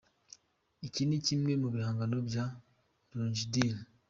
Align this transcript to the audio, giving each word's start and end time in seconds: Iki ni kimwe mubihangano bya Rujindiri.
Iki 0.87 1.01
ni 1.05 1.17
kimwe 1.25 1.51
mubihangano 1.61 2.17
bya 2.27 2.45
Rujindiri. 3.15 3.79